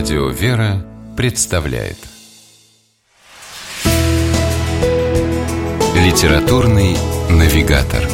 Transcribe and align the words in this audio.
Радио 0.00 0.28
«Вера» 0.28 0.82
представляет 1.14 1.98
Литературный 5.94 6.96
навигатор 7.28 8.08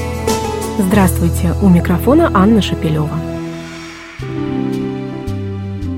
Здравствуйте! 0.81 1.55
У 1.63 1.69
микрофона 1.69 2.29
Анна 2.35 2.61
Шапилева. 2.61 3.17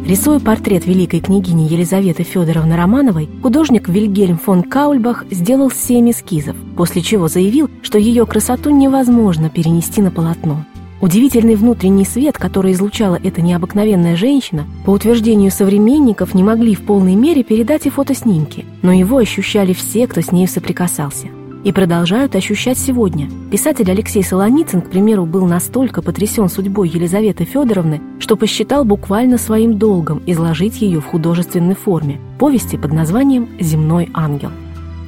Рисуя 0.07 0.41
портрет 0.41 0.85
великой 0.85 1.21
княгини 1.21 1.63
Елизаветы 1.63 2.23
Федоровны 2.23 2.77
Романовой, 2.77 3.31
художник 3.41 3.89
Вильгельм 3.89 4.37
фон 4.37 4.65
Каульбах 4.65 5.25
сделал 5.31 5.71
семь 5.71 6.11
эскизов, 6.11 6.57
после 6.77 7.01
чего 7.01 7.29
заявил, 7.29 7.71
что 7.81 7.97
ее 7.97 8.27
красоту 8.27 8.69
невозможно 8.69 9.49
перенести 9.49 10.03
на 10.03 10.11
полотно. 10.11 10.67
Удивительный 11.01 11.55
внутренний 11.55 12.05
свет, 12.05 12.39
который 12.39 12.73
излучала 12.73 13.19
эта 13.23 13.41
необыкновенная 13.41 14.17
женщина, 14.17 14.67
по 14.85 14.91
утверждению 14.91 15.53
современников 15.53 16.35
не 16.35 16.43
могли 16.43 16.75
в 16.75 16.83
полной 16.83 17.15
мере 17.15 17.45
передать 17.45 17.87
и 17.87 17.91
фотоснимки, 17.91 18.65
но 18.83 18.93
его 18.93 19.19
ощущали 19.19 19.73
все, 19.73 20.07
кто 20.09 20.21
с 20.21 20.33
ней 20.33 20.49
соприкасался 20.49 21.29
и 21.65 21.73
продолжают 21.73 22.35
ощущать 22.35 22.79
сегодня. 22.79 23.29
Писатель 23.51 23.91
Алексей 23.91 24.23
Солоницын, 24.23 24.81
к 24.81 24.91
примеру, 24.91 25.27
был 25.27 25.47
настолько 25.47 26.03
потрясен 26.03 26.49
судьбой 26.49 26.89
Елизаветы 26.89 27.45
Федоровны, 27.45 28.01
что 28.21 28.37
посчитал 28.37 28.85
буквально 28.85 29.39
своим 29.39 29.79
долгом 29.79 30.23
изложить 30.27 30.81
ее 30.81 31.01
в 31.01 31.07
художественной 31.07 31.75
форме– 31.75 32.21
повести 32.39 32.77
под 32.77 32.93
названием 32.93 33.49
«Земной 33.61 34.09
ангел». 34.15 34.51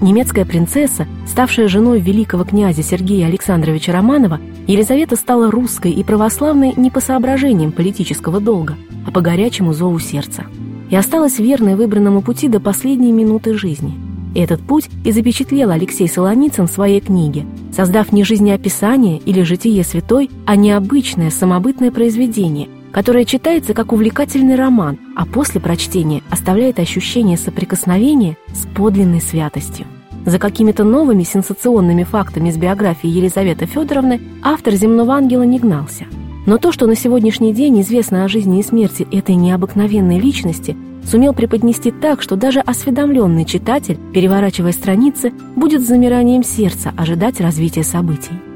Немецкая 0.01 0.45
принцесса, 0.45 1.07
ставшая 1.27 1.69
женой 1.69 2.01
великого 2.01 2.45
князя 2.45 2.83
Сергея 2.83 3.27
Александровича 3.27 3.93
Романова, 3.93 4.41
Елизавета 4.67 5.17
стала 5.17 5.51
русской 5.51 5.93
и 5.93 6.03
православной 6.03 6.73
не 6.77 6.91
по 6.91 7.01
соображениям 7.01 7.73
политического 7.73 8.41
долга, 8.41 8.77
а 9.07 9.11
по 9.11 9.21
горячему 9.21 9.73
зову 9.73 9.99
сердца. 9.99 10.45
И 10.91 10.97
осталась 10.97 11.39
верной 11.39 11.77
выбранному 11.77 12.23
пути 12.23 12.49
до 12.49 12.61
последней 12.61 13.13
минуты 13.13 13.55
жизни– 13.55 13.95
этот 14.35 14.61
путь 14.61 14.89
и 15.05 15.11
запечатлел 15.11 15.71
Алексей 15.71 16.09
Солоницын 16.09 16.69
в 16.69 16.71
своей 16.71 17.01
книге, 17.01 17.47
создав 17.75 18.13
не 18.13 18.23
жизнеописание 18.23 19.19
или 19.19 19.43
житие 19.43 19.83
святой, 19.83 20.31
а 20.47 20.55
необычное 20.55 21.31
самобытное 21.31 21.91
произведение, 21.91 22.69
которое 22.93 23.25
читается 23.25 23.75
как 23.75 23.93
увлекательный 23.93 24.57
роман, 24.57 24.99
а 25.17 25.27
после 25.27 25.61
прочтения 25.61 26.23
оставляет 26.31 26.79
ощущение 26.79 27.37
соприкосновения 27.37 28.37
с 28.53 28.67
подлинной 28.67 29.21
святостью. 29.21 29.87
За 30.27 30.39
какими-то 30.39 30.85
новыми 30.85 31.23
сенсационными 31.23 32.05
фактами 32.05 32.51
из 32.51 32.57
биографии 32.59 33.09
Елизаветы 33.09 33.67
Федоровны 33.67 34.21
автор 34.43 34.75
«Земного 34.75 35.15
ангела» 35.15 35.43
не 35.43 35.59
гнался. 35.59 36.05
Но 36.47 36.59
то, 36.59 36.73
что 36.73 36.87
на 36.87 36.95
сегодняшний 36.95 37.55
день 37.55 37.81
известно 37.81 38.25
о 38.25 38.29
жизни 38.29 38.61
и 38.61 38.63
смерти 38.63 39.07
этой 39.11 39.35
необыкновенной 39.35 40.19
личности, 40.19 40.77
сумел 41.05 41.33
преподнести 41.33 41.91
так, 41.91 42.21
что 42.23 42.37
даже 42.37 42.61
осведомленный 42.61 43.45
читатель, 43.45 43.99
переворачивая 44.13 44.73
страницы, 44.73 45.33
будет 45.57 45.83
с 45.83 45.89
замиранием 45.89 46.43
сердца 46.43 46.93
ожидать 46.97 47.41
развития 47.41 47.85
событий. 47.85 48.50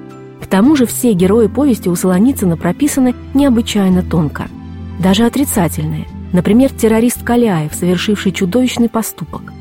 Тому 0.55 0.77
же 0.77 0.87
все 0.87 1.15
герои 1.15 1.49
повести 1.49 1.89
у 1.89 1.97
Солоницына 1.97 2.57
прописаны 2.57 3.13
необычайно 3.35 4.05
тонко. 4.05 4.47
Даже 5.01 5.25
отрицательные. 5.25 6.07
Например, 6.33 6.71
террорист 6.71 7.25
Каляев, 7.25 7.75
совершивший 7.75 8.31
чудовищный 8.31 8.89
поступок. 8.89 9.53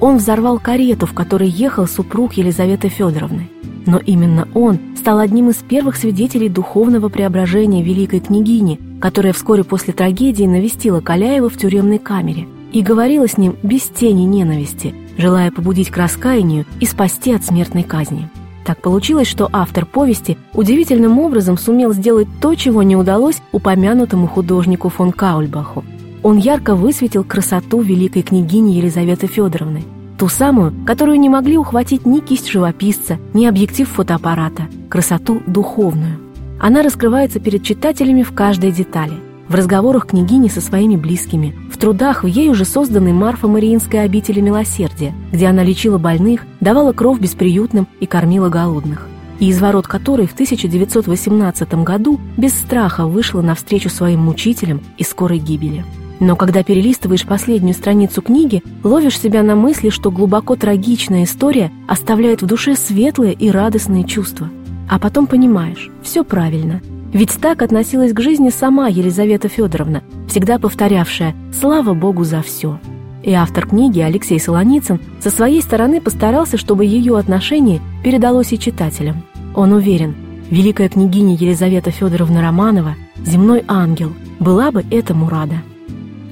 Он 0.00 0.16
взорвал 0.16 0.58
карету, 0.58 1.04
в 1.04 1.12
которой 1.12 1.50
ехал 1.50 1.86
супруг 1.86 2.32
Елизаветы 2.32 2.88
Федоровны. 2.88 3.50
Но 3.84 3.98
именно 3.98 4.48
он 4.54 4.78
стал 4.96 5.18
одним 5.18 5.50
из 5.50 5.56
первых 5.56 5.96
свидетелей 5.96 6.48
духовного 6.48 7.10
преображения 7.10 7.82
великой 7.82 8.20
княгини, 8.20 8.80
которая 9.02 9.34
вскоре 9.34 9.64
после 9.64 9.92
трагедии 9.92 10.44
навестила 10.44 11.02
Каляева 11.02 11.50
в 11.50 11.58
тюремной 11.58 11.98
камере 11.98 12.46
и 12.72 12.80
говорила 12.80 13.28
с 13.28 13.36
ним 13.36 13.56
без 13.62 13.82
тени 13.82 14.22
ненависти, 14.22 14.94
желая 15.18 15.50
побудить 15.50 15.90
к 15.90 15.98
раскаянию 15.98 16.64
и 16.80 16.86
спасти 16.86 17.34
от 17.34 17.44
смертной 17.44 17.82
казни. 17.82 18.30
Так 18.68 18.82
получилось, 18.82 19.26
что 19.28 19.48
автор 19.50 19.86
повести 19.86 20.36
удивительным 20.52 21.18
образом 21.20 21.56
сумел 21.56 21.94
сделать 21.94 22.28
то, 22.38 22.54
чего 22.54 22.82
не 22.82 22.96
удалось 22.96 23.40
упомянутому 23.50 24.26
художнику 24.26 24.90
фон 24.90 25.10
Каульбаху. 25.10 25.86
Он 26.22 26.36
ярко 26.36 26.74
высветил 26.74 27.24
красоту 27.24 27.80
великой 27.80 28.20
княгини 28.20 28.72
Елизаветы 28.72 29.26
Федоровны, 29.26 29.84
ту 30.18 30.28
самую, 30.28 30.74
которую 30.84 31.18
не 31.18 31.30
могли 31.30 31.56
ухватить 31.56 32.04
ни 32.04 32.20
кисть 32.20 32.50
живописца, 32.50 33.16
ни 33.32 33.46
объектив 33.46 33.88
фотоаппарата, 33.88 34.64
красоту 34.90 35.40
духовную. 35.46 36.18
Она 36.60 36.82
раскрывается 36.82 37.40
перед 37.40 37.62
читателями 37.62 38.22
в 38.22 38.34
каждой 38.34 38.70
детали. 38.70 39.14
В 39.48 39.54
разговорах 39.54 40.06
княгини 40.06 40.48
со 40.48 40.60
своими 40.60 40.96
близкими, 40.96 41.54
в 41.72 41.78
трудах 41.78 42.22
в 42.22 42.26
ей 42.26 42.50
уже 42.50 42.64
созданной 42.64 43.12
Марфа-Мариинской 43.12 44.02
обители 44.02 44.40
милосердия, 44.40 45.14
где 45.32 45.46
она 45.46 45.62
лечила 45.62 45.98
больных, 45.98 46.42
давала 46.60 46.92
кровь 46.92 47.18
бесприютным 47.18 47.88
и 48.00 48.06
кормила 48.06 48.48
голодных 48.48 49.08
и 49.38 49.48
из 49.48 49.60
ворот 49.60 49.86
которой 49.86 50.26
в 50.26 50.32
1918 50.32 51.74
году 51.84 52.20
без 52.36 52.54
страха 52.54 53.06
вышла 53.06 53.40
навстречу 53.40 53.88
своим 53.88 54.20
мучителям 54.20 54.80
и 54.96 55.04
скорой 55.04 55.38
гибели. 55.38 55.84
Но 56.20 56.34
когда 56.34 56.64
перелистываешь 56.64 57.24
последнюю 57.24 57.74
страницу 57.74 58.22
книги, 58.22 58.62
ловишь 58.82 59.18
себя 59.18 59.42
на 59.44 59.54
мысли, 59.54 59.90
что 59.90 60.10
глубоко 60.10 60.56
трагичная 60.56 61.24
история 61.24 61.70
оставляет 61.86 62.42
в 62.42 62.46
душе 62.46 62.74
светлые 62.74 63.34
и 63.34 63.50
радостные 63.50 64.04
чувства. 64.04 64.50
А 64.90 64.98
потом 64.98 65.28
понимаешь, 65.28 65.90
все 66.02 66.24
правильно. 66.24 66.80
Ведь 67.12 67.38
так 67.40 67.62
относилась 67.62 68.12
к 68.12 68.20
жизни 68.20 68.50
сама 68.50 68.88
Елизавета 68.88 69.48
Федоровна, 69.48 70.02
всегда 70.28 70.58
повторявшая 70.58 71.34
«Слава 71.58 71.94
Богу 71.94 72.24
за 72.24 72.42
все». 72.42 72.78
И 73.22 73.32
автор 73.32 73.66
книги 73.66 74.00
Алексей 74.00 74.38
Солоницын 74.38 75.00
со 75.20 75.30
своей 75.30 75.62
стороны 75.62 76.00
постарался, 76.00 76.58
чтобы 76.58 76.84
ее 76.84 77.18
отношение 77.18 77.80
передалось 78.04 78.52
и 78.52 78.58
читателям. 78.58 79.22
Он 79.54 79.72
уверен, 79.72 80.14
великая 80.50 80.88
княгиня 80.88 81.34
Елизавета 81.34 81.90
Федоровна 81.90 82.42
Романова, 82.42 82.94
земной 83.24 83.64
ангел, 83.66 84.12
была 84.38 84.70
бы 84.70 84.84
этому 84.90 85.28
рада. 85.28 85.62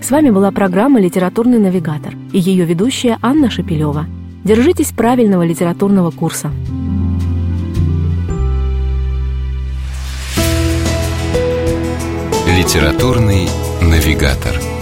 С 0.00 0.10
вами 0.10 0.30
была 0.30 0.52
программа 0.52 1.00
«Литературный 1.00 1.58
навигатор» 1.58 2.14
и 2.32 2.38
ее 2.38 2.64
ведущая 2.64 3.18
Анна 3.22 3.50
Шапилева. 3.50 4.06
Держитесь 4.44 4.92
правильного 4.92 5.44
литературного 5.44 6.10
курса. 6.10 6.52
Литературный 12.56 13.46
навигатор. 13.82 14.75